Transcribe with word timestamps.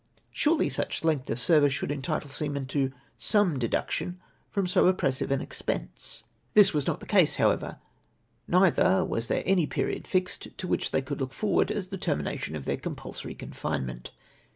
Surely 0.31 0.67
such 0.67 1.03
length 1.03 1.29
of 1.29 1.39
service 1.39 1.71
should 1.73 1.91
entitle 1.91 2.27
seamen 2.31 2.65
to 2.65 2.91
some 3.19 3.59
deduction 3.59 4.19
from 4.49 4.65
so 4.65 4.87
oppressive 4.87 5.29
an 5.29 5.41
expense! 5.41 6.23
This 6.55 6.73
was 6.73 6.87
not 6.87 7.01
the 7.01 7.05
case, 7.05 7.35
however; 7.35 7.77
neither 8.47 9.05
was 9.05 9.27
there 9.27 9.43
any 9.45 9.67
period 9.67 10.07
fixed 10.07 10.57
to 10.57 10.67
which 10.67 10.89
they 10.89 11.03
could 11.03 11.19
look 11.21 11.33
forward 11.33 11.69
as 11.69 11.89
the 11.89 11.99
termination 11.99 12.55
of 12.55 12.65
their 12.65 12.77
compulsory 12.77 13.35
confinement. 13.35 14.09